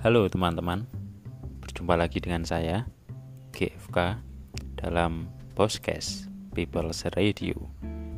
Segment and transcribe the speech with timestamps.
[0.00, 0.88] Halo teman-teman,
[1.60, 2.88] berjumpa lagi dengan saya
[3.52, 4.16] GFK
[4.80, 6.24] dalam podcast
[6.56, 7.68] People's Radio,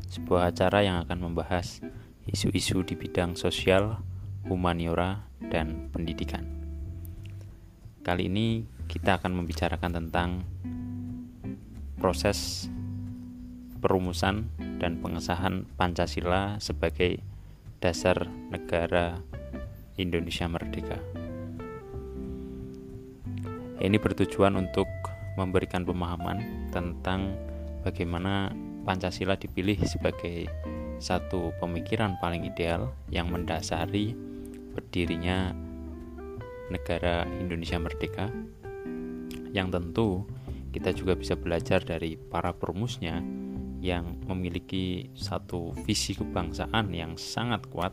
[0.07, 1.83] sebuah acara yang akan membahas
[2.31, 3.99] isu-isu di bidang sosial,
[4.47, 6.47] humaniora, dan pendidikan.
[8.07, 10.47] Kali ini kita akan membicarakan tentang
[11.99, 12.71] proses
[13.83, 17.19] perumusan dan pengesahan Pancasila sebagai
[17.83, 19.19] dasar negara
[19.99, 21.22] Indonesia Merdeka.
[23.83, 24.87] Ini bertujuan untuk
[25.35, 27.35] memberikan pemahaman tentang
[27.83, 28.55] bagaimana
[28.87, 30.47] Pancasila dipilih sebagai
[31.03, 34.15] satu pemikiran paling ideal yang mendasari
[34.71, 35.51] berdirinya
[36.71, 38.31] negara Indonesia Merdeka
[39.51, 40.31] yang tentu
[40.71, 43.19] kita juga bisa belajar dari para perumusnya
[43.83, 47.93] yang memiliki satu visi kebangsaan yang sangat kuat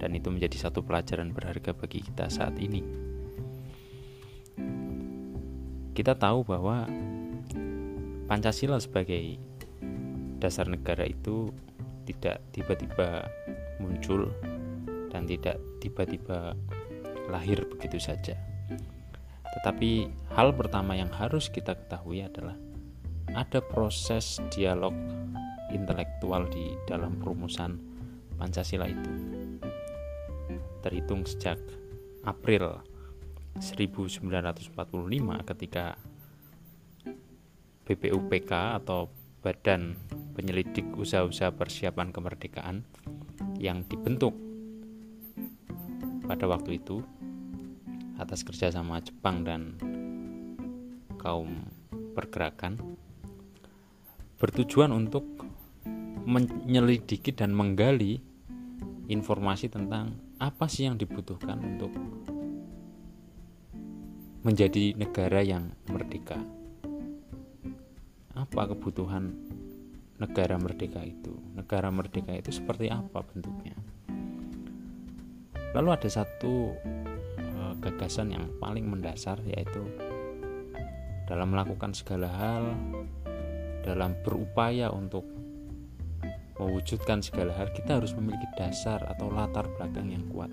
[0.00, 3.11] dan itu menjadi satu pelajaran berharga bagi kita saat ini.
[5.92, 6.88] Kita tahu bahwa
[8.28, 9.36] Pancasila sebagai
[10.40, 11.52] dasar negara itu
[12.08, 13.28] tidak tiba-tiba
[13.78, 14.32] muncul
[15.12, 16.56] dan tidak tiba-tiba
[17.30, 18.34] lahir begitu saja
[19.52, 22.56] tetapi hal pertama yang harus kita ketahui adalah
[23.36, 24.96] ada proses dialog
[25.70, 27.76] intelektual di dalam perumusan
[28.40, 29.12] Pancasila itu.
[30.82, 31.60] Terhitung sejak
[32.24, 32.80] April
[33.60, 34.72] 1945
[35.44, 35.98] ketika
[37.82, 39.10] BPUPK atau
[39.42, 39.98] Badan
[40.32, 42.86] Penyelidik Usaha-usaha Persiapan Kemerdekaan
[43.58, 44.32] yang dibentuk
[46.24, 47.02] pada waktu itu
[48.16, 49.74] atas kerjasama Jepang dan
[51.18, 51.66] kaum
[52.14, 52.78] pergerakan
[54.38, 55.26] bertujuan untuk
[56.22, 58.22] menyelidiki dan menggali
[59.10, 61.90] informasi tentang apa sih yang dibutuhkan untuk
[64.42, 66.38] menjadi negara yang merdeka.
[68.34, 69.34] Apa kebutuhan
[70.18, 71.34] negara merdeka itu?
[71.54, 73.78] Negara merdeka itu seperti apa bentuknya?
[75.72, 76.74] Lalu ada satu
[77.82, 79.82] gagasan yang paling mendasar yaitu
[81.26, 82.64] dalam melakukan segala hal
[83.82, 85.26] dalam berupaya untuk
[86.62, 90.52] mewujudkan segala hal kita harus memiliki dasar atau latar belakang yang kuat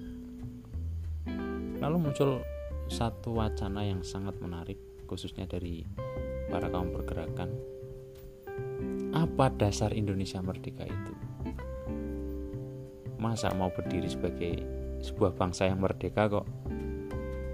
[1.77, 2.41] lalu muncul
[2.89, 5.85] satu wacana yang sangat menarik khususnya dari
[6.49, 7.53] para kaum pergerakan
[9.13, 11.13] apa dasar Indonesia merdeka itu
[13.21, 14.53] masa mau berdiri sebagai
[14.99, 16.45] sebuah bangsa yang merdeka kok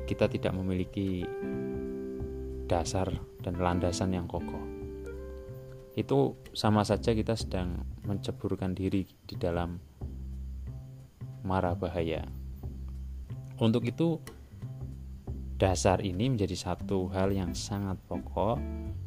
[0.05, 1.25] kita tidak memiliki
[2.65, 3.09] dasar
[3.41, 4.61] dan landasan yang kokoh.
[5.95, 9.79] Itu sama saja kita sedang menceburkan diri di dalam
[11.45, 12.25] mara bahaya.
[13.61, 14.19] Untuk itu,
[15.55, 18.59] dasar ini menjadi satu hal yang sangat pokok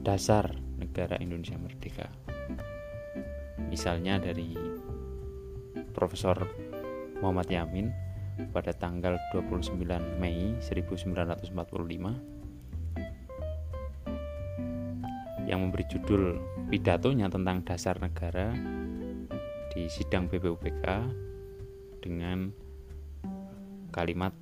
[0.00, 0.48] dasar
[0.80, 2.08] negara Indonesia merdeka.
[3.68, 4.56] Misalnya dari
[5.92, 6.48] Profesor
[7.20, 7.92] Muhammad Yamin
[8.50, 9.76] pada tanggal 29
[10.16, 11.52] Mei 1945
[15.44, 16.40] yang memberi judul
[16.72, 18.56] pidatonya tentang dasar negara
[19.76, 20.86] di sidang BPUPK
[22.00, 22.48] dengan
[23.92, 24.32] kalimat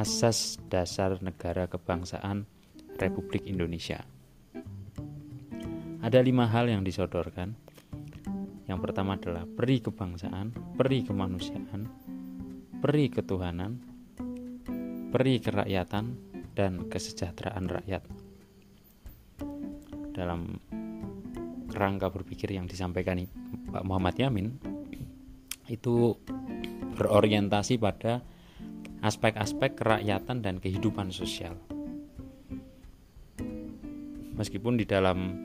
[0.00, 2.48] asas dasar negara kebangsaan
[2.96, 4.00] Republik Indonesia.
[6.00, 7.52] Ada lima hal yang disodorkan.
[8.64, 11.84] Yang pertama adalah peri kebangsaan, peri kemanusiaan,
[12.80, 13.76] peri ketuhanan,
[15.12, 16.16] peri kerakyatan,
[16.56, 18.00] dan kesejahteraan rakyat.
[20.16, 20.56] Dalam
[21.76, 23.20] rangka berpikir yang disampaikan
[23.68, 24.48] Pak Muhammad Yamin,
[25.68, 26.16] itu
[26.96, 28.24] berorientasi pada
[29.00, 31.56] aspek-aspek kerakyatan dan kehidupan sosial.
[34.40, 35.44] meskipun di dalam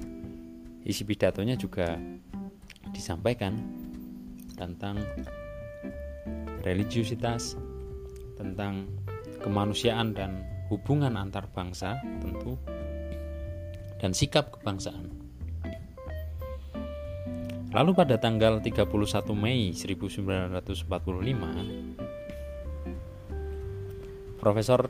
[0.88, 2.00] isi pidatonya juga
[2.96, 3.60] disampaikan
[4.56, 5.04] tentang
[6.64, 7.60] religiusitas,
[8.40, 8.88] tentang
[9.44, 12.56] kemanusiaan dan hubungan antar bangsa tentu
[14.00, 15.12] dan sikap kebangsaan.
[17.76, 18.88] Lalu pada tanggal 31
[19.36, 20.88] Mei 1945
[24.46, 24.86] Profesor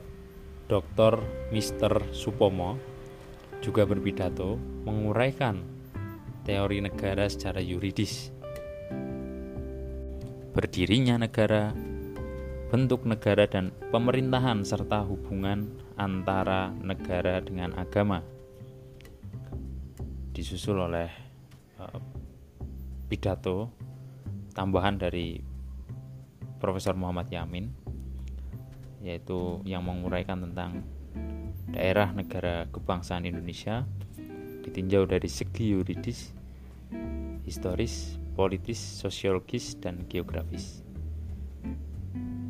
[0.68, 1.16] Dr.
[1.48, 2.12] Mr.
[2.12, 2.76] Supomo
[3.64, 5.64] juga berpidato menguraikan
[6.44, 8.36] teori negara secara yuridis.
[10.52, 11.72] Berdirinya negara,
[12.68, 18.20] bentuk negara dan pemerintahan serta hubungan antara negara dengan agama.
[20.36, 21.08] Disusul oleh
[21.80, 21.96] uh,
[23.08, 23.72] pidato
[24.52, 25.40] tambahan dari
[26.60, 27.85] Profesor Muhammad Yamin
[29.06, 30.82] yaitu yang menguraikan tentang
[31.70, 33.86] daerah negara kebangsaan Indonesia
[34.66, 36.34] ditinjau dari segi yuridis,
[37.46, 40.82] historis, politis, sosiologis, dan geografis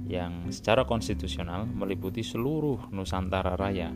[0.07, 3.91] yang secara konstitusional meliputi seluruh Nusantara Raya.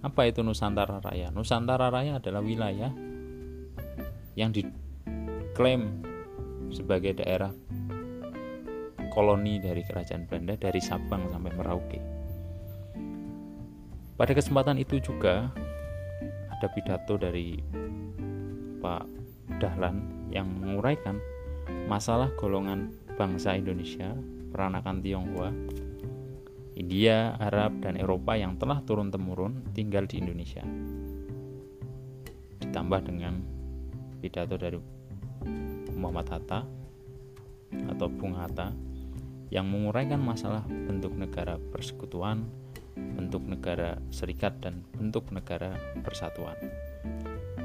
[0.00, 1.28] Apa itu Nusantara Raya?
[1.34, 2.94] Nusantara Raya adalah wilayah
[4.38, 6.06] yang diklaim
[6.70, 7.50] sebagai daerah
[9.10, 12.00] koloni dari kerajaan Belanda dari Sabang sampai Merauke.
[14.14, 15.50] Pada kesempatan itu juga
[16.52, 17.58] ada pidato dari
[18.80, 19.04] Pak
[19.58, 21.18] Dahlan yang menguraikan
[21.90, 24.14] masalah golongan bangsa Indonesia,
[24.54, 25.50] peranakan Tionghoa,
[26.76, 30.64] India, Arab, dan Eropa yang telah turun-temurun tinggal di Indonesia.
[32.60, 33.40] Ditambah dengan
[34.20, 34.76] pidato dari
[35.96, 36.60] Muhammad Hatta
[37.72, 38.89] atau Bung Hatta
[39.50, 42.46] yang menguraikan masalah bentuk negara persekutuan,
[42.94, 45.74] bentuk negara serikat, dan bentuk negara
[46.06, 46.54] persatuan.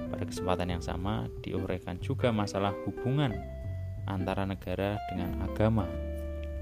[0.09, 3.37] Pada kesempatan yang sama, diuraikan juga masalah hubungan
[4.09, 5.85] antara negara dengan agama,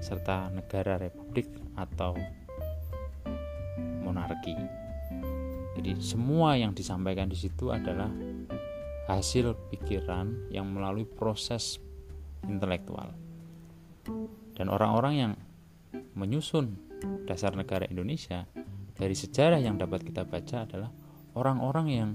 [0.03, 1.47] serta negara republik
[1.79, 2.19] atau
[4.03, 4.55] monarki.
[5.79, 8.11] Jadi, semua yang disampaikan di situ adalah
[9.07, 11.79] hasil pikiran yang melalui proses
[12.47, 13.11] intelektual
[14.53, 15.33] dan orang-orang yang
[16.13, 16.77] menyusun
[17.25, 18.45] dasar negara Indonesia
[18.93, 20.91] dari sejarah yang dapat kita baca adalah
[21.33, 22.09] orang-orang yang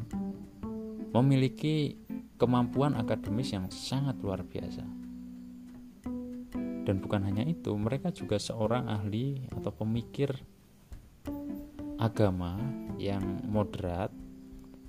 [1.11, 1.99] memiliki
[2.39, 4.87] kemampuan akademis yang sangat luar biasa.
[6.89, 10.33] Dan bukan hanya itu, mereka juga seorang ahli atau pemikir
[12.01, 12.57] agama
[12.97, 14.09] yang moderat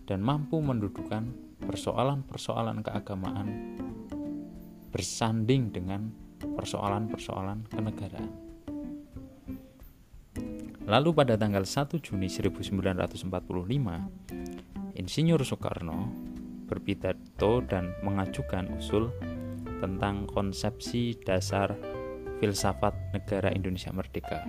[0.07, 1.27] dan mampu mendudukan
[1.59, 3.47] persoalan-persoalan keagamaan
[4.93, 8.49] bersanding dengan persoalan-persoalan kenegaraan.
[10.89, 13.29] Lalu pada tanggal 1 Juni 1945,
[14.97, 16.09] Insinyur Soekarno
[16.65, 19.13] berpidato dan mengajukan usul
[19.79, 21.77] tentang konsepsi dasar
[22.41, 24.41] filsafat negara Indonesia Merdeka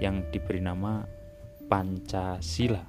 [0.00, 1.04] yang diberi nama
[1.68, 2.82] Pancasila.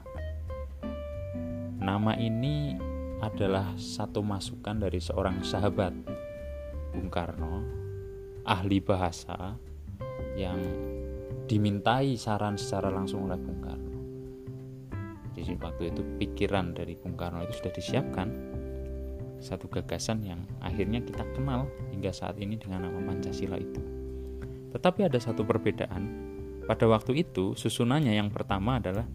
[1.75, 2.75] Nama ini
[3.19, 5.91] adalah satu masukan dari seorang sahabat
[6.95, 7.84] Bung Karno
[8.45, 9.57] ahli bahasa
[10.37, 10.61] yang
[11.49, 13.93] dimintai saran secara langsung oleh Bung Karno.
[15.33, 18.27] Di waktu itu pikiran dari Bung Karno itu sudah disiapkan
[19.41, 23.81] satu gagasan yang akhirnya kita kenal hingga saat ini dengan nama Pancasila itu.
[24.73, 26.33] Tetapi ada satu perbedaan.
[26.65, 29.05] Pada waktu itu susunannya yang pertama adalah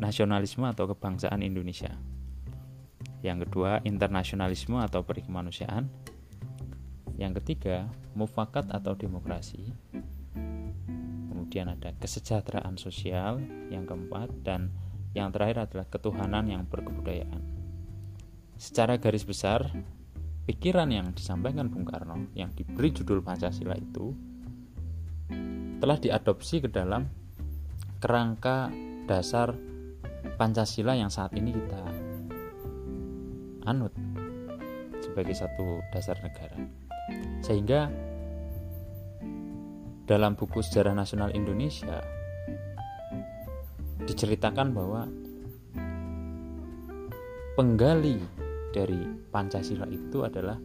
[0.00, 1.92] nasionalisme atau kebangsaan Indonesia.
[3.20, 5.90] Yang kedua internasionalisme atau perikemanusiaan
[7.18, 9.74] yang ketiga, mufakat atau demokrasi.
[11.28, 13.42] Kemudian ada kesejahteraan sosial
[13.74, 14.70] yang keempat dan
[15.18, 17.42] yang terakhir adalah ketuhanan yang berkebudayaan.
[18.54, 19.66] Secara garis besar,
[20.46, 24.14] pikiran yang disampaikan Bung Karno yang diberi judul Pancasila itu
[25.78, 27.06] telah diadopsi ke dalam
[27.98, 28.70] kerangka
[29.10, 29.54] dasar
[30.38, 31.82] Pancasila yang saat ini kita
[33.66, 33.94] anut
[35.02, 36.87] sebagai satu dasar negara.
[37.48, 37.88] Sehingga
[40.04, 42.04] dalam buku Sejarah Nasional Indonesia
[44.04, 45.08] diceritakan bahwa
[47.56, 48.20] penggali
[48.72, 49.00] dari
[49.32, 50.60] Pancasila itu adalah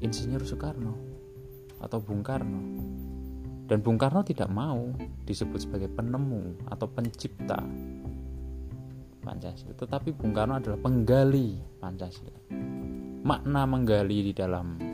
[0.00, 0.96] Insinyur Soekarno
[1.84, 2.62] atau Bung Karno.
[3.68, 4.92] Dan Bung Karno tidak mau
[5.28, 7.60] disebut sebagai penemu atau pencipta
[9.20, 12.40] Pancasila, tetapi Bung Karno adalah penggali Pancasila.
[13.20, 14.89] Makna menggali di dalam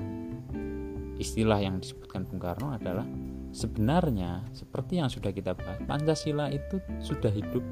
[1.16, 3.04] istilah yang disebutkan Bung Karno adalah
[3.52, 7.64] sebenarnya seperti yang sudah kita bahas Pancasila itu sudah hidup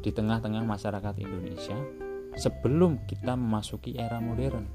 [0.00, 1.76] di tengah-tengah masyarakat Indonesia
[2.38, 4.66] sebelum kita memasuki era modern.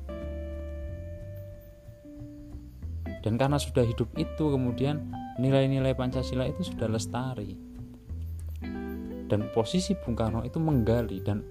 [3.26, 5.10] Dan karena sudah hidup itu kemudian
[5.42, 7.58] nilai-nilai Pancasila itu sudah lestari.
[9.26, 11.42] Dan posisi Bung Karno itu menggali dan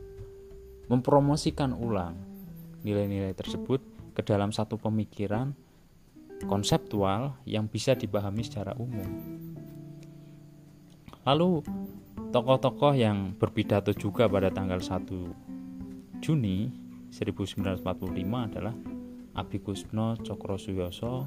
[0.86, 2.14] mempromosikan ulang
[2.86, 3.82] nilai-nilai tersebut
[4.14, 5.63] ke dalam satu pemikiran
[6.42, 9.06] konseptual yang bisa dipahami secara umum.
[11.24, 11.64] Lalu
[12.34, 16.68] tokoh-tokoh yang berpidato juga pada tanggal 1 Juni
[17.14, 17.84] 1945
[18.26, 18.74] adalah
[19.34, 21.26] Abi Kusno Cokro Suyoso,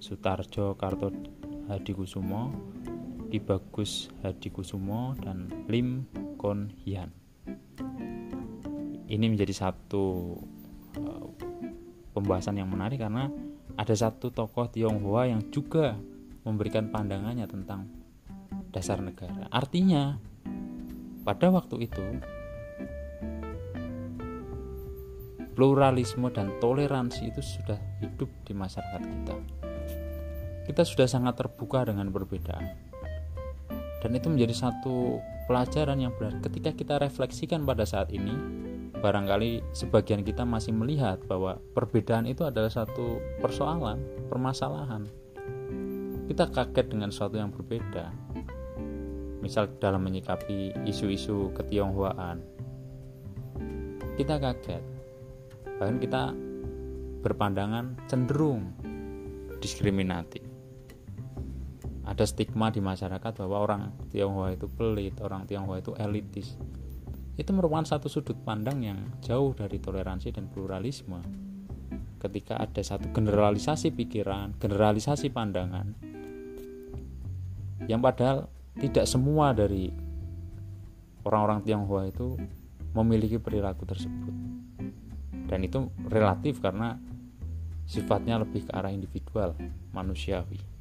[0.00, 1.12] Sutarjo Karto
[1.68, 2.52] Hadikusumo,
[3.28, 6.08] Ki Bagus Hadikusumo, dan Lim
[6.40, 7.10] Kon Hyun.
[9.04, 10.34] Ini menjadi satu
[10.98, 11.26] uh,
[12.16, 13.28] pembahasan yang menarik karena
[13.74, 15.98] ada satu tokoh Tionghoa yang juga
[16.46, 17.90] memberikan pandangannya tentang
[18.70, 19.50] dasar negara.
[19.50, 20.18] Artinya,
[21.24, 22.04] pada waktu itu
[25.54, 29.36] pluralisme dan toleransi itu sudah hidup di masyarakat kita
[30.64, 32.72] kita sudah sangat terbuka dengan perbedaan.
[34.00, 38.32] Dan itu menjadi satu pelajaran yang benar ketika kita refleksikan pada saat ini,
[39.04, 44.00] barangkali sebagian kita masih melihat bahwa perbedaan itu adalah satu persoalan,
[44.32, 45.04] permasalahan.
[46.24, 48.08] Kita kaget dengan sesuatu yang berbeda.
[49.44, 52.40] Misal dalam menyikapi isu-isu ketionghoaan.
[54.16, 54.80] Kita kaget.
[55.76, 56.32] Bahkan kita
[57.20, 58.72] berpandangan cenderung
[59.60, 60.40] diskriminatif
[62.04, 63.82] ada stigma di masyarakat bahwa orang
[64.12, 66.52] Tionghoa itu pelit, orang Tionghoa itu elitis.
[67.34, 71.18] Itu merupakan satu sudut pandang yang jauh dari toleransi dan pluralisme.
[72.22, 75.92] Ketika ada satu generalisasi pikiran, generalisasi pandangan,
[77.84, 78.48] yang padahal
[78.80, 79.92] tidak semua dari
[81.26, 82.38] orang-orang Tionghoa itu
[82.94, 84.34] memiliki perilaku tersebut.
[85.44, 86.96] Dan itu relatif karena
[87.84, 89.52] sifatnya lebih ke arah individual,
[89.92, 90.73] manusiawi.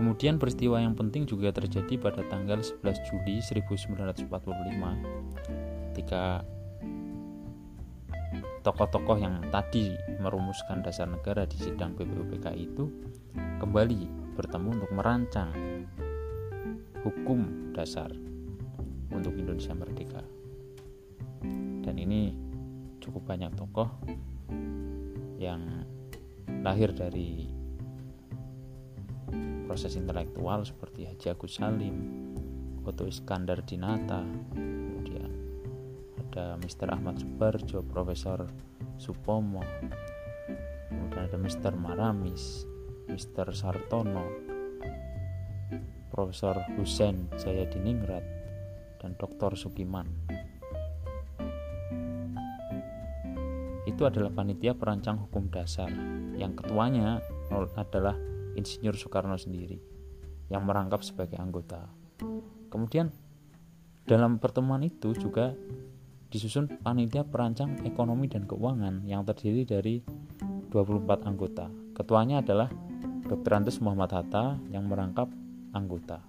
[0.00, 4.32] Kemudian peristiwa yang penting juga terjadi pada tanggal 11 Juli 1945
[5.92, 6.40] ketika
[8.64, 9.92] tokoh-tokoh yang tadi
[10.24, 12.88] merumuskan dasar negara di sidang BPUPK itu
[13.60, 15.52] kembali bertemu untuk merancang
[17.04, 18.08] hukum dasar
[19.12, 20.24] untuk Indonesia merdeka.
[21.84, 22.32] Dan ini
[23.04, 23.92] cukup banyak tokoh
[25.36, 25.84] yang
[26.64, 27.59] lahir dari
[29.70, 31.94] proses intelektual seperti Haji Agus Salim,
[32.82, 34.18] Oto Iskandar Dinata,
[34.50, 35.30] kemudian
[36.26, 36.90] ada Mr.
[36.90, 38.50] Ahmad Subarjo, Profesor
[38.98, 39.62] Supomo,
[40.90, 41.78] kemudian ada Mr.
[41.78, 42.66] Maramis,
[43.06, 43.54] Mr.
[43.54, 44.26] Sartono,
[46.10, 48.26] Profesor Hussein Jayadiningrat,
[48.98, 49.54] dan Dr.
[49.54, 50.10] Sukiman.
[53.86, 55.94] Itu adalah panitia perancang hukum dasar
[56.34, 57.22] yang ketuanya
[57.78, 58.18] adalah
[58.56, 59.78] Insinyur Soekarno sendiri
[60.50, 61.86] yang merangkap sebagai anggota.
[62.70, 63.10] Kemudian
[64.06, 65.54] dalam pertemuan itu juga
[66.30, 70.02] disusun panitia perancang ekonomi dan keuangan yang terdiri dari
[70.70, 71.66] 24 anggota.
[71.94, 72.70] Ketuanya adalah
[73.26, 73.50] Dr.
[73.54, 75.30] Andes Muhammad Hatta yang merangkap
[75.74, 76.22] anggota.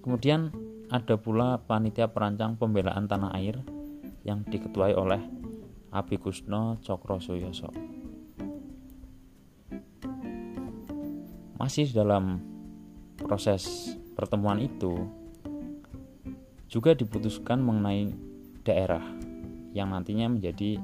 [0.00, 0.50] Kemudian
[0.90, 3.62] ada pula panitia perancang pembelaan tanah air
[4.26, 5.22] yang diketuai oleh
[5.90, 7.89] Abi Kusno Cokro Soyoso.
[11.70, 12.42] Masih dalam
[13.14, 15.06] proses pertemuan itu
[16.66, 18.10] juga diputuskan mengenai
[18.66, 18.98] daerah
[19.70, 20.82] yang nantinya menjadi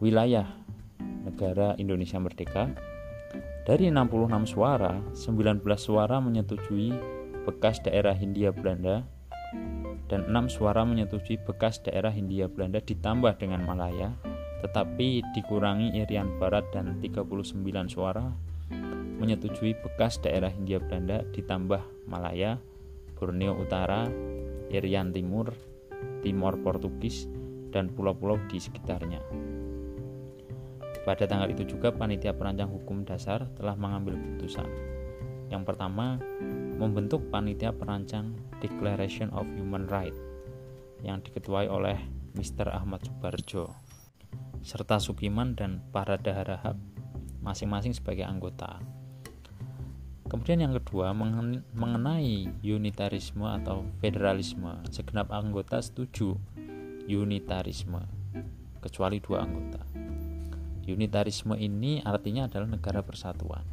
[0.00, 0.48] wilayah
[1.28, 2.72] negara Indonesia Merdeka.
[3.68, 6.96] Dari 66 suara, 19 suara menyetujui
[7.44, 9.04] bekas daerah Hindia Belanda
[10.08, 14.16] dan 6 suara menyetujui bekas daerah Hindia Belanda ditambah dengan Malaya,
[14.64, 17.52] tetapi dikurangi Irian Barat dan 39
[17.92, 18.49] suara
[19.20, 22.56] menyetujui bekas daerah Hindia Belanda ditambah Malaya,
[23.20, 24.08] Borneo Utara,
[24.72, 25.52] Irian Timur,
[26.24, 27.28] Timor Portugis,
[27.70, 29.20] dan pulau-pulau di sekitarnya.
[31.04, 34.68] Pada tanggal itu juga panitia perancang hukum dasar telah mengambil keputusan.
[35.48, 36.20] Yang pertama,
[36.76, 40.20] membentuk panitia perancang Declaration of Human Rights
[41.00, 41.96] yang diketuai oleh
[42.36, 42.68] Mr.
[42.68, 43.72] Ahmad Subarjo
[44.60, 46.76] serta Sukiman dan para daharahap
[47.40, 48.99] masing-masing sebagai anggota.
[50.30, 51.10] Kemudian yang kedua
[51.74, 54.78] mengenai unitarisme atau federalisme.
[54.86, 56.38] Segenap anggota setuju
[57.10, 58.06] unitarisme
[58.78, 59.82] kecuali dua anggota.
[60.86, 63.66] Unitarisme ini artinya adalah negara persatuan.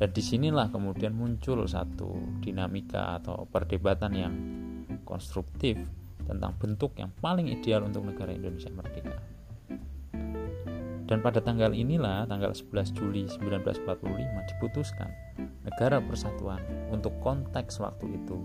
[0.00, 4.34] Dan di sinilah kemudian muncul satu dinamika atau perdebatan yang
[5.04, 5.76] konstruktif
[6.24, 9.20] tentang bentuk yang paling ideal untuk negara Indonesia merdeka.
[11.04, 15.12] Dan pada tanggal inilah, tanggal 11 Juli 1945 diputuskan
[15.72, 16.60] negara persatuan
[16.92, 18.36] untuk konteks waktu itu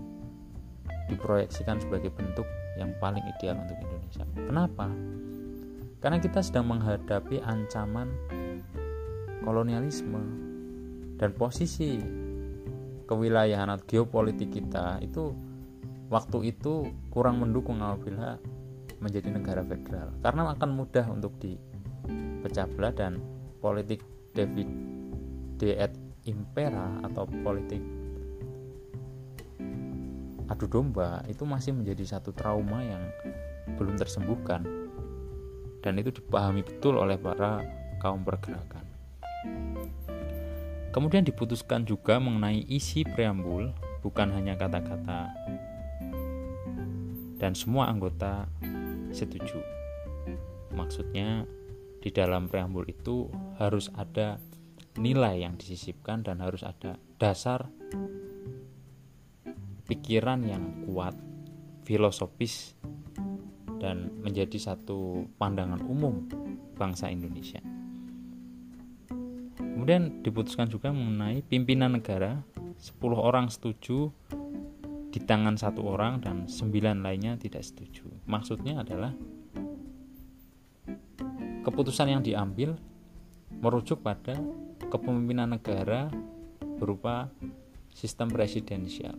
[1.12, 2.48] diproyeksikan sebagai bentuk
[2.80, 4.24] yang paling ideal untuk Indonesia.
[4.32, 4.88] Kenapa?
[6.00, 8.08] Karena kita sedang menghadapi ancaman
[9.44, 10.22] kolonialisme
[11.20, 12.00] dan posisi
[13.04, 15.32] kewilayahan atau geopolitik kita itu
[16.08, 18.40] waktu itu kurang mendukung apabila
[19.00, 23.18] menjadi negara federal karena akan mudah untuk dipecah belah dan
[23.58, 24.04] politik
[24.36, 24.68] David
[25.58, 27.80] et impera atau politik
[30.48, 33.04] adu domba itu masih menjadi satu trauma yang
[33.76, 34.64] belum tersembuhkan
[35.84, 37.62] dan itu dipahami betul oleh para
[38.02, 38.84] kaum pergerakan.
[40.88, 43.70] Kemudian diputuskan juga mengenai isi preambul,
[44.02, 45.30] bukan hanya kata-kata
[47.38, 48.50] dan semua anggota
[49.14, 49.62] setuju.
[50.74, 51.46] Maksudnya
[52.02, 53.30] di dalam preambul itu
[53.62, 54.42] harus ada
[54.98, 57.70] nilai yang disisipkan dan harus ada dasar
[59.86, 61.16] pikiran yang kuat,
[61.86, 62.76] filosofis
[63.78, 66.26] dan menjadi satu pandangan umum
[66.76, 67.62] bangsa Indonesia.
[69.56, 72.42] Kemudian diputuskan juga mengenai pimpinan negara,
[72.76, 74.10] 10 orang setuju
[75.08, 78.04] di tangan satu orang dan sembilan lainnya tidak setuju.
[78.28, 79.14] Maksudnya adalah
[81.64, 82.76] keputusan yang diambil
[83.62, 84.36] merujuk pada
[84.88, 86.08] kepemimpinan negara
[86.80, 87.28] berupa
[87.92, 89.16] sistem presidensial.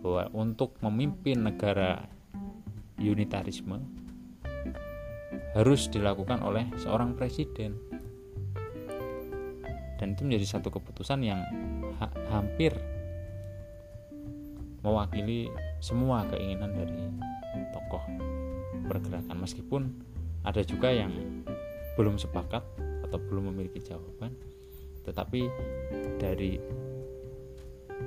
[0.00, 2.08] Bahwa untuk memimpin negara
[2.96, 3.80] unitarisme
[5.52, 7.76] harus dilakukan oleh seorang presiden.
[10.00, 11.40] Dan itu menjadi satu keputusan yang
[12.00, 12.72] ha hampir
[14.80, 15.52] mewakili
[15.84, 17.04] semua keinginan dari
[17.76, 18.00] tokoh
[18.88, 19.92] pergerakan meskipun
[20.40, 21.12] ada juga yang
[22.00, 22.64] belum sepakat
[23.10, 24.30] atau belum memiliki jawaban
[25.02, 25.50] tetapi
[26.22, 26.62] dari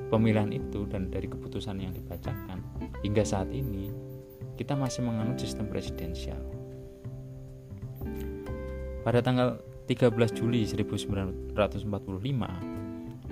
[0.08, 2.64] pemilihan itu dan dari keputusan yang dibacakan
[3.04, 3.92] hingga saat ini
[4.56, 6.38] kita masih menganut sistem presidensial.
[9.04, 11.58] Pada tanggal 13 Juli 1945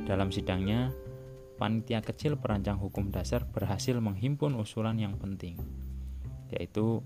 [0.04, 0.92] dalam sidangnya
[1.56, 5.56] panitia kecil perancang hukum dasar berhasil menghimpun usulan yang penting,
[6.52, 7.00] yaitu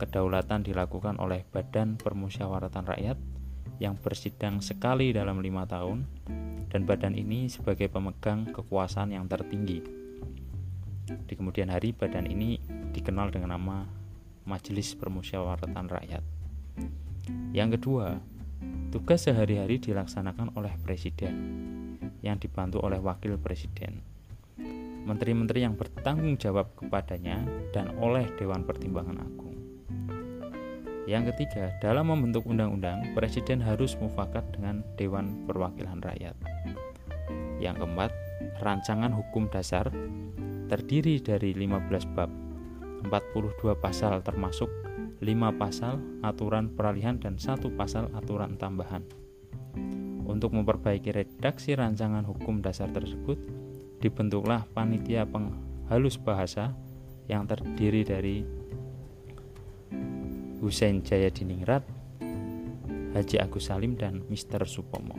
[0.00, 3.18] kedaulatan dilakukan oleh Badan Permusyawaratan Rakyat
[3.76, 6.04] yang bersidang sekali dalam lima tahun,
[6.72, 9.84] dan badan ini sebagai pemegang kekuasaan yang tertinggi.
[11.06, 12.58] Di kemudian hari, badan ini
[12.90, 13.86] dikenal dengan nama
[14.46, 16.24] Majelis Permusyawaratan Rakyat.
[17.54, 18.18] Yang kedua,
[18.90, 21.34] tugas sehari-hari dilaksanakan oleh Presiden
[22.26, 24.02] yang dibantu oleh wakil presiden.
[25.06, 27.38] Menteri-menteri yang bertanggung jawab kepadanya
[27.70, 29.45] dan oleh Dewan Pertimbangan Agung.
[31.06, 36.34] Yang ketiga, dalam membentuk undang-undang, presiden harus mufakat dengan Dewan Perwakilan Rakyat.
[37.62, 38.10] Yang keempat,
[38.58, 39.86] rancangan hukum dasar
[40.66, 42.26] terdiri dari 15 bab,
[43.06, 44.66] 42 pasal termasuk
[45.22, 49.06] 5 pasal aturan peralihan dan satu pasal aturan tambahan.
[50.26, 53.38] Untuk memperbaiki redaksi rancangan hukum dasar tersebut,
[54.02, 56.74] dibentuklah panitia penghalus bahasa
[57.30, 58.55] yang terdiri dari
[60.60, 61.84] Hussein Jayadiningrat,
[63.12, 64.64] Haji Agus Salim, dan Mr.
[64.64, 65.12] Supomo.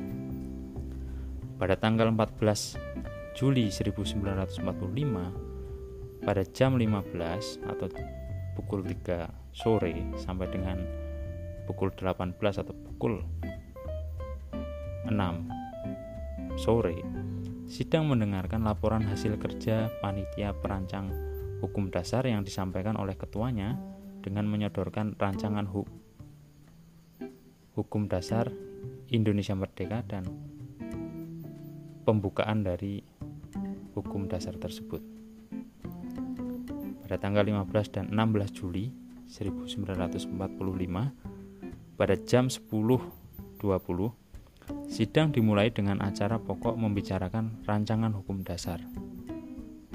[1.58, 2.78] Pada tanggal 14
[3.38, 4.66] Juli 1945,
[6.26, 7.88] pada jam 15 atau
[8.58, 10.82] pukul 3 sore sampai dengan
[11.70, 13.22] pukul 18 atau pukul
[15.06, 15.14] 6
[16.58, 16.98] sore,
[17.70, 21.14] sidang mendengarkan laporan hasil kerja panitia perancang
[21.62, 23.78] hukum dasar yang disampaikan oleh ketuanya
[24.28, 25.88] dengan menyodorkan rancangan hu
[27.80, 28.52] hukum dasar
[29.08, 30.28] Indonesia Merdeka dan
[32.04, 33.00] pembukaan dari
[33.96, 35.00] hukum dasar tersebut.
[37.08, 38.92] Pada tanggal 15 dan 16 Juli
[39.32, 40.36] 1945
[41.96, 43.64] pada jam 10.20
[44.88, 48.84] Sidang dimulai dengan acara pokok membicarakan rancangan hukum dasar.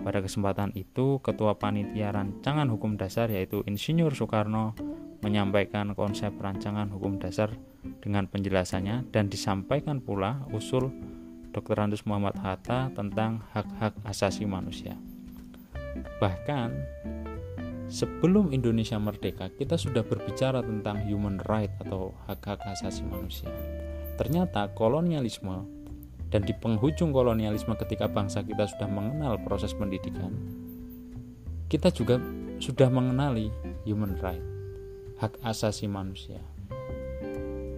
[0.02, 4.74] Pada kesempatan itu, Ketua Panitia Rancangan Hukum Dasar yaitu Insinyur Soekarno
[5.22, 7.54] menyampaikan konsep rancangan hukum dasar
[8.02, 10.90] dengan penjelasannya dan disampaikan pula usul
[11.54, 11.78] Dr.
[11.78, 14.98] Andus Muhammad Hatta tentang hak-hak asasi manusia.
[16.18, 16.68] Bahkan
[17.86, 23.52] sebelum Indonesia merdeka, kita sudah berbicara tentang human right atau hak-hak asasi manusia.
[24.18, 25.81] Ternyata kolonialisme
[26.32, 30.32] dan di penghujung kolonialisme ketika bangsa kita sudah mengenal proses pendidikan
[31.68, 32.16] kita juga
[32.56, 33.52] sudah mengenali
[33.84, 34.52] human right
[35.22, 36.42] hak asasi manusia.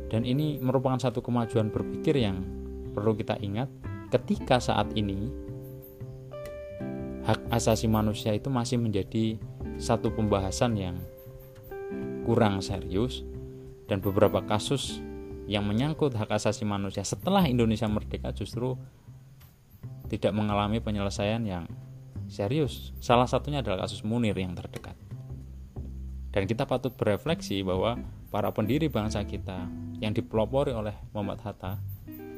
[0.09, 2.41] Dan ini merupakan satu kemajuan berpikir yang
[2.97, 3.69] perlu kita ingat
[4.09, 5.29] ketika saat ini
[7.29, 9.37] hak asasi manusia itu masih menjadi
[9.77, 10.97] satu pembahasan yang
[12.25, 13.27] kurang serius
[13.91, 15.05] dan beberapa kasus
[15.45, 18.77] yang menyangkut hak asasi manusia setelah Indonesia merdeka justru
[20.09, 21.65] tidak mengalami penyelesaian yang
[22.29, 22.93] serius.
[23.01, 24.97] Salah satunya adalah kasus Munir yang terdekat.
[26.35, 28.01] Dan kita patut berefleksi bahwa
[28.35, 29.71] para pendiri bangsa kita
[30.03, 31.79] yang dipelopori oleh Muhammad Hatta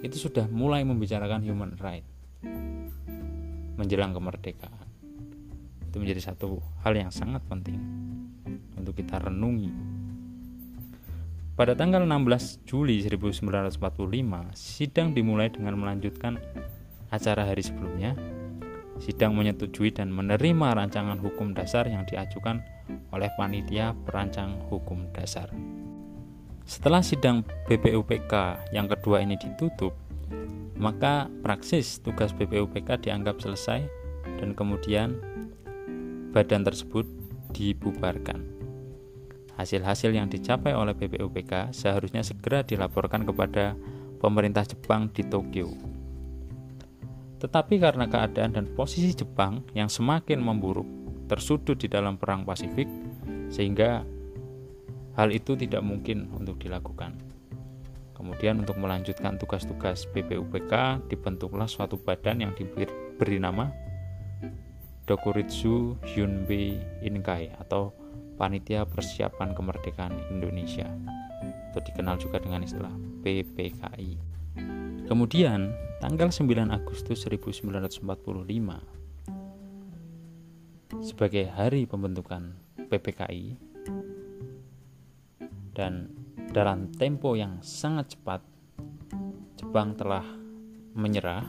[0.04, 2.04] itu sudah mulai membicarakan human right
[3.76, 4.88] menjelang kemerdekaan.
[5.88, 7.80] Itu menjadi satu hal yang sangat penting
[8.76, 9.95] untuk kita renungi
[11.56, 13.80] pada tanggal 16 Juli 1945,
[14.52, 16.36] sidang dimulai dengan melanjutkan
[17.08, 18.12] acara hari sebelumnya.
[19.00, 22.60] Sidang menyetujui dan menerima rancangan hukum dasar yang diajukan
[23.08, 25.48] oleh panitia perancang hukum dasar.
[26.68, 27.40] Setelah sidang
[27.72, 28.32] BPUPK
[28.76, 29.96] yang kedua ini ditutup,
[30.76, 33.80] maka praksis tugas BPUPK dianggap selesai
[34.40, 35.16] dan kemudian
[36.36, 37.08] badan tersebut
[37.56, 38.55] dibubarkan.
[39.56, 43.72] Hasil-hasil yang dicapai oleh BPUPK seharusnya segera dilaporkan kepada
[44.20, 45.72] pemerintah Jepang di Tokyo.
[47.40, 50.88] Tetapi karena keadaan dan posisi Jepang yang semakin memburuk,
[51.28, 52.88] tersudut di dalam perang Pasifik,
[53.48, 54.04] sehingga
[55.16, 57.16] hal itu tidak mungkin untuk dilakukan.
[58.16, 63.68] Kemudian untuk melanjutkan tugas-tugas BPUPK dibentuklah suatu badan yang diberi nama
[65.04, 67.92] Dokuritsu Hyunbei Inkai atau
[68.36, 70.86] Panitia Persiapan Kemerdekaan Indonesia
[71.72, 74.16] atau dikenal juga dengan istilah PPKI.
[75.08, 78.04] Kemudian, tanggal 9 Agustus 1945
[81.04, 82.56] sebagai hari pembentukan
[82.88, 83.56] PPKI
[85.76, 86.08] dan
[86.52, 88.40] dalam tempo yang sangat cepat
[89.60, 90.24] Jepang telah
[90.96, 91.44] menyerah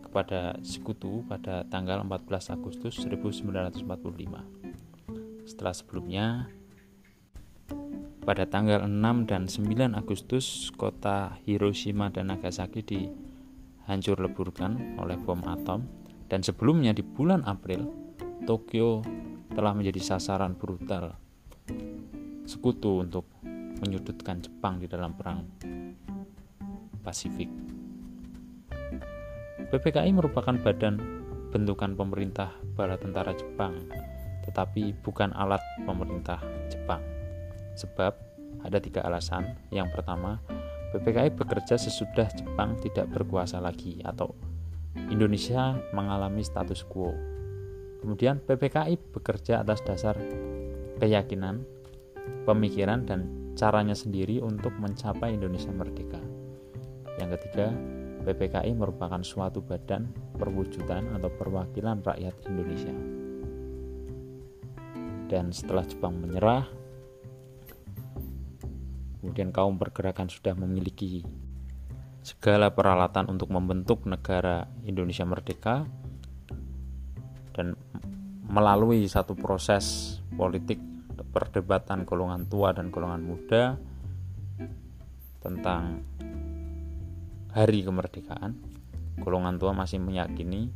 [0.00, 4.59] kepada sekutu pada tanggal 14 Agustus 1945
[5.50, 6.46] setelah sebelumnya
[8.22, 15.82] pada tanggal 6 dan 9 Agustus kota Hiroshima dan Nagasaki dihancur leburkan oleh bom atom
[16.30, 17.90] dan sebelumnya di bulan April
[18.46, 19.02] Tokyo
[19.50, 21.18] telah menjadi sasaran brutal
[22.46, 23.26] sekutu untuk
[23.82, 25.42] menyudutkan Jepang di dalam perang
[27.02, 27.50] Pasifik.
[29.72, 31.00] PPKI merupakan badan
[31.50, 33.74] bentukan pemerintah bala tentara Jepang
[34.44, 36.40] tetapi bukan alat pemerintah
[36.72, 37.02] Jepang.
[37.76, 38.12] Sebab
[38.64, 39.56] ada tiga alasan.
[39.72, 40.40] Yang pertama,
[40.90, 44.34] PPKI bekerja sesudah Jepang tidak berkuasa lagi atau
[45.08, 47.14] Indonesia mengalami status quo.
[48.00, 50.16] Kemudian PPKI bekerja atas dasar
[50.98, 51.62] keyakinan,
[52.48, 56.20] pemikiran dan caranya sendiri untuk mencapai Indonesia merdeka.
[57.20, 57.70] Yang ketiga,
[58.24, 63.19] PPKI merupakan suatu badan perwujudan atau perwakilan rakyat Indonesia
[65.30, 66.66] dan setelah Jepang menyerah
[69.22, 71.22] kemudian kaum pergerakan sudah memiliki
[72.20, 75.86] segala peralatan untuk membentuk negara Indonesia merdeka
[77.54, 77.78] dan
[78.50, 80.82] melalui satu proses politik
[81.30, 83.78] perdebatan golongan tua dan golongan muda
[85.38, 86.02] tentang
[87.54, 88.58] hari kemerdekaan.
[89.20, 90.72] Golongan tua masih meyakini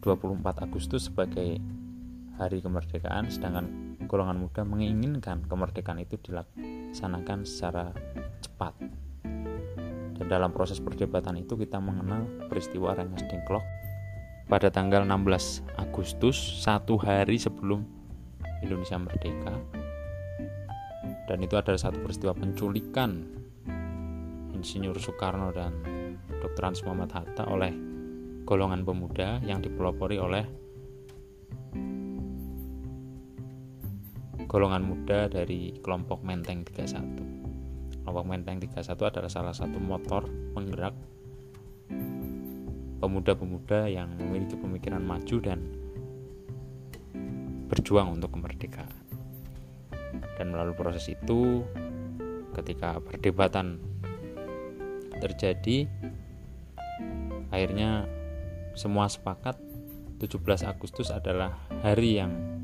[0.00, 1.60] 24 Agustus sebagai
[2.38, 7.90] hari kemerdekaan sedangkan golongan muda menginginkan kemerdekaan itu dilaksanakan secara
[8.40, 8.78] cepat
[10.18, 13.66] dan dalam proses perdebatan itu kita mengenal peristiwa Rengas Dengklok
[14.46, 17.84] pada tanggal 16 Agustus satu hari sebelum
[18.62, 19.54] Indonesia merdeka
[21.28, 23.28] dan itu adalah satu peristiwa penculikan
[24.56, 25.70] Insinyur Soekarno dan
[26.40, 26.62] Dr.
[26.64, 27.70] Hans Muhammad Hatta oleh
[28.48, 30.67] golongan pemuda yang dipelopori oleh
[34.48, 38.00] golongan muda dari kelompok Menteng 31.
[38.00, 40.24] Kelompok Menteng 31 adalah salah satu motor
[40.56, 40.96] penggerak
[42.98, 45.60] pemuda-pemuda yang memiliki pemikiran maju dan
[47.68, 48.88] berjuang untuk kemerdekaan.
[50.40, 51.60] Dan melalui proses itu
[52.56, 53.76] ketika perdebatan
[55.20, 55.84] terjadi
[57.52, 58.08] akhirnya
[58.72, 59.60] semua sepakat
[60.24, 62.57] 17 Agustus adalah hari yang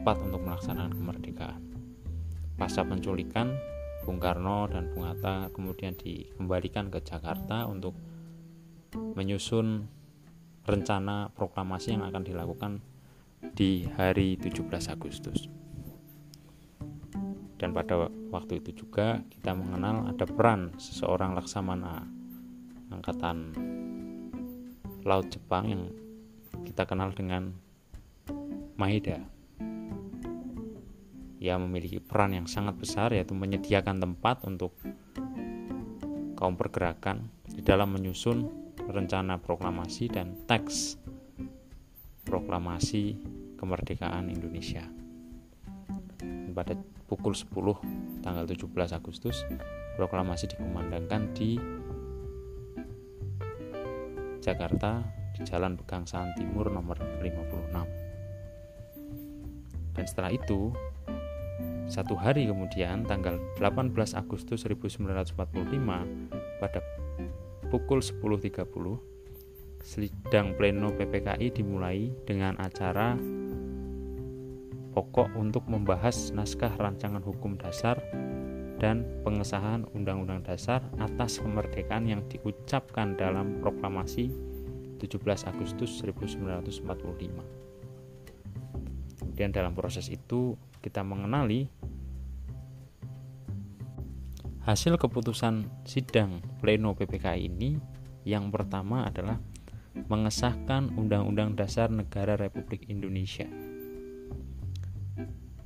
[0.00, 1.60] tepat untuk melaksanakan kemerdekaan.
[2.56, 3.52] Pasca penculikan,
[4.08, 7.92] Bung Karno dan Bung Hatta kemudian dikembalikan ke Jakarta untuk
[8.96, 9.84] menyusun
[10.64, 12.72] rencana proklamasi yang akan dilakukan
[13.52, 15.52] di hari 17 Agustus.
[17.60, 22.08] Dan pada waktu itu juga kita mengenal ada peran seseorang laksamana
[22.88, 23.52] angkatan
[25.04, 25.82] laut Jepang yang
[26.64, 27.52] kita kenal dengan
[28.80, 29.39] Maeda.
[31.40, 34.76] Ia memiliki peran yang sangat besar yaitu menyediakan tempat untuk
[36.36, 38.44] kaum pergerakan di dalam menyusun
[38.92, 41.00] rencana proklamasi dan teks
[42.28, 43.16] proklamasi
[43.56, 44.84] kemerdekaan Indonesia.
[46.52, 46.76] Pada
[47.08, 49.48] pukul 10 tanggal 17 Agustus,
[49.96, 51.56] proklamasi dikumandangkan di
[54.44, 55.00] Jakarta
[55.36, 59.96] di Jalan Pegangsaan Timur nomor 56.
[59.96, 60.72] Dan setelah itu,
[61.90, 65.34] satu hari kemudian tanggal 18 Agustus 1945
[66.62, 66.80] pada
[67.66, 73.18] pukul 10.30 sidang pleno PPKI dimulai dengan acara
[74.94, 77.98] pokok untuk membahas naskah rancangan hukum dasar
[78.78, 84.32] dan pengesahan Undang-Undang Dasar atas kemerdekaan yang diucapkan dalam proklamasi
[84.96, 86.80] 17 Agustus 1945.
[89.20, 91.68] Kemudian dalam proses itu kita mengenali
[94.70, 97.74] hasil keputusan sidang pleno PPKI ini
[98.22, 99.42] yang pertama adalah
[100.06, 103.50] mengesahkan Undang-Undang Dasar Negara Republik Indonesia.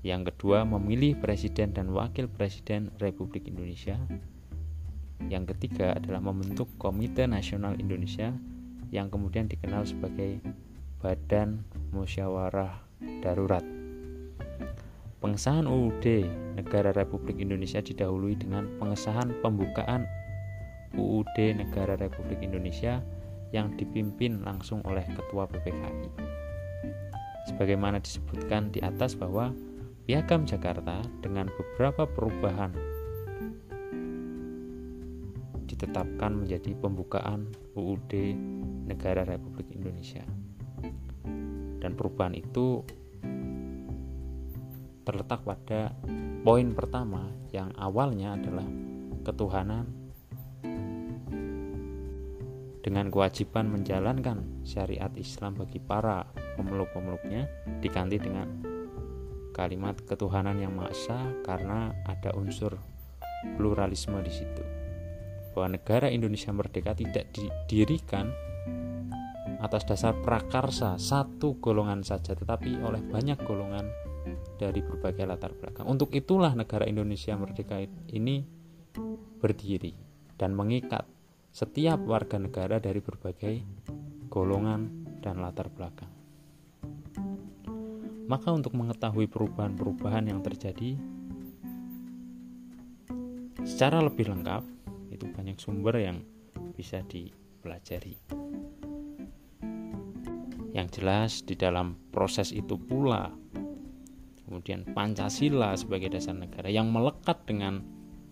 [0.01, 4.01] Yang kedua, memilih presiden dan wakil presiden Republik Indonesia.
[5.29, 8.33] Yang ketiga adalah membentuk Komite Nasional Indonesia
[8.89, 10.41] yang kemudian dikenal sebagai
[11.05, 11.61] Badan
[11.93, 12.81] Musyawarah
[13.21, 13.65] Darurat.
[15.25, 16.05] Pengesahan UUD
[16.53, 20.05] Negara Republik Indonesia didahului dengan pengesahan pembukaan
[21.01, 23.01] UUD Negara Republik Indonesia
[23.49, 26.13] yang dipimpin langsung oleh Ketua PPKI.
[27.49, 29.49] Sebagaimana disebutkan di atas bahwa
[30.05, 32.77] Piagam Jakarta dengan beberapa perubahan
[35.65, 38.13] ditetapkan menjadi pembukaan UUD
[38.93, 40.29] Negara Republik Indonesia.
[41.81, 42.85] Dan perubahan itu
[45.05, 45.93] terletak pada
[46.43, 48.67] poin pertama yang awalnya adalah
[49.25, 49.85] ketuhanan
[52.85, 56.29] dengan kewajiban menjalankan syariat Islam bagi para
[56.61, 57.49] pemeluk-pemeluknya
[57.81, 58.49] diganti dengan
[59.57, 62.77] kalimat ketuhanan yang maha karena ada unsur
[63.57, 64.65] pluralisme di situ.
[65.57, 68.29] Bahwa negara Indonesia merdeka tidak didirikan
[69.65, 73.89] atas dasar prakarsa satu golongan saja tetapi oleh banyak golongan
[74.59, 75.87] dari berbagai latar belakang.
[75.87, 78.47] Untuk itulah negara Indonesia merdeka ini
[79.43, 79.93] berdiri
[80.39, 81.05] dan mengikat
[81.55, 83.55] setiap warga negara dari berbagai
[84.27, 86.11] golongan dan latar belakang.
[88.25, 90.97] Maka untuk mengetahui perubahan-perubahan yang terjadi
[93.63, 94.65] secara lebih lengkap,
[95.13, 96.25] itu banyak sumber yang
[96.73, 98.17] bisa dipelajari.
[100.75, 103.31] Yang jelas di dalam proses itu pula
[104.45, 107.81] kemudian Pancasila sebagai dasar negara yang melekat dengan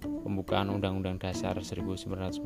[0.03, 2.43] pembukaan Undang-Undang Dasar 1945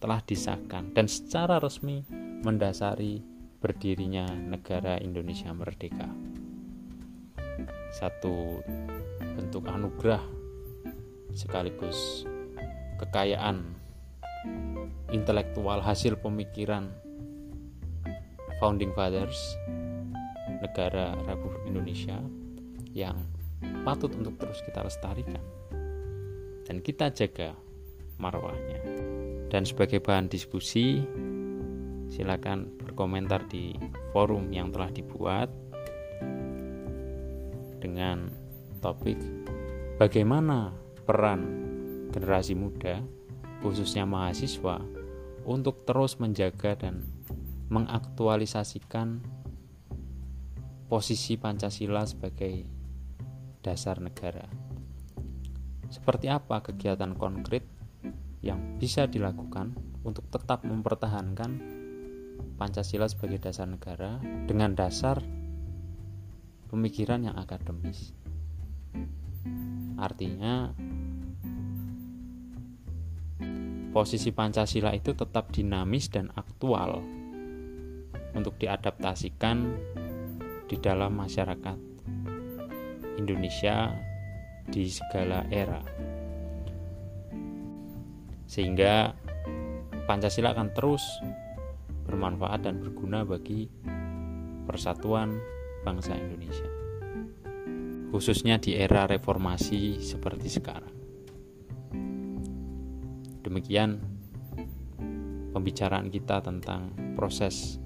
[0.00, 2.02] telah disahkan dan secara resmi
[2.40, 3.20] mendasari
[3.60, 6.08] berdirinya negara Indonesia merdeka.
[7.92, 8.64] Satu
[9.36, 10.24] bentuk anugerah
[11.36, 12.24] sekaligus
[12.96, 13.76] kekayaan
[15.12, 16.88] intelektual hasil pemikiran
[18.56, 19.36] founding fathers
[20.64, 22.16] negara Republik Indonesia
[22.94, 23.16] yang
[23.84, 25.42] patut untuk terus kita lestarikan
[26.70, 27.54] dan kita jaga
[28.22, 28.78] marwahnya.
[29.50, 31.02] Dan sebagai bahan diskusi,
[32.06, 33.74] silakan berkomentar di
[34.14, 35.50] forum yang telah dibuat
[37.82, 38.30] dengan
[38.78, 39.18] topik
[39.98, 40.70] bagaimana
[41.02, 41.42] peran
[42.14, 43.02] generasi muda,
[43.60, 44.78] khususnya mahasiswa,
[45.42, 47.02] untuk terus menjaga dan
[47.70, 49.22] mengaktualisasikan
[50.90, 52.79] posisi Pancasila sebagai
[53.60, 54.48] dasar negara.
[55.92, 57.64] Seperti apa kegiatan konkret
[58.40, 61.80] yang bisa dilakukan untuk tetap mempertahankan
[62.56, 65.20] Pancasila sebagai dasar negara dengan dasar
[66.68, 68.12] pemikiran yang akademis.
[70.00, 70.72] Artinya
[73.92, 77.00] posisi Pancasila itu tetap dinamis dan aktual
[78.32, 79.74] untuk diadaptasikan
[80.70, 81.89] di dalam masyarakat
[83.18, 83.94] Indonesia
[84.70, 85.82] di segala era.
[88.46, 89.14] Sehingga
[90.06, 91.02] Pancasila akan terus
[92.06, 93.70] bermanfaat dan berguna bagi
[94.66, 95.38] persatuan
[95.86, 96.66] bangsa Indonesia.
[98.10, 100.94] Khususnya di era reformasi seperti sekarang.
[103.46, 104.02] Demikian
[105.54, 107.78] pembicaraan kita tentang proses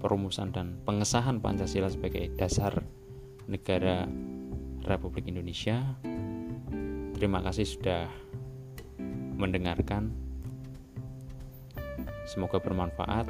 [0.00, 2.84] perumusan dan pengesahan Pancasila sebagai dasar
[3.48, 4.04] negara
[4.86, 5.82] Republik Indonesia.
[7.12, 8.06] Terima kasih sudah
[9.36, 10.14] mendengarkan.
[12.26, 13.26] Semoga bermanfaat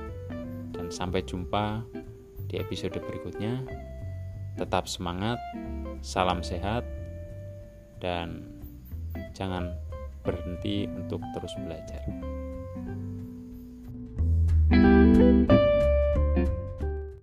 [0.73, 1.85] dan sampai jumpa
[2.49, 3.65] di episode berikutnya.
[4.57, 5.37] Tetap semangat,
[6.01, 6.85] salam sehat,
[8.01, 8.49] dan
[9.37, 9.77] jangan
[10.25, 12.03] berhenti untuk terus belajar.
[15.17, 15.56] thank you